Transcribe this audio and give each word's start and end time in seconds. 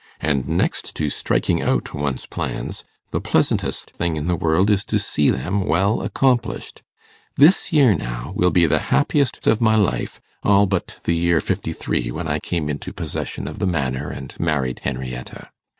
And 0.19 0.47
next 0.47 0.95
to 0.95 1.11
striking 1.11 1.61
out 1.61 1.93
one's 1.93 2.25
plans, 2.25 2.83
the 3.11 3.21
pleasantest 3.21 3.91
thing 3.91 4.15
in 4.15 4.25
the 4.25 4.35
world 4.35 4.71
is 4.71 4.83
to 4.85 4.97
see 4.97 5.29
them 5.29 5.63
well 5.67 6.01
accomplished. 6.01 6.81
This 7.37 7.71
year, 7.71 7.93
now, 7.93 8.33
will 8.35 8.49
be 8.49 8.65
the 8.65 8.79
happiest 8.89 9.45
of 9.45 9.61
my 9.61 9.75
life, 9.75 10.19
all 10.41 10.65
but 10.65 10.97
the 11.03 11.15
year 11.15 11.39
'53, 11.39 12.09
when 12.09 12.27
I 12.27 12.39
came 12.39 12.67
into 12.67 12.91
possession 12.91 13.47
of 13.47 13.59
the 13.59 13.67
Manor, 13.67 14.09
and 14.09 14.33
married 14.39 14.79
Henrietta. 14.79 15.51